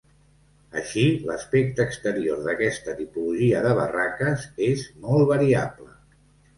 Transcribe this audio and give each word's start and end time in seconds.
Així, 0.79 1.03
l’aspecte 1.27 1.85
exterior 1.91 2.41
d’aquesta 2.49 2.97
tipologia 3.05 3.63
de 3.69 3.77
barraques 3.83 4.51
és 4.73 4.91
molt 5.09 5.33
variable. 5.37 5.97